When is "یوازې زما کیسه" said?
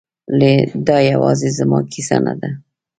1.11-2.17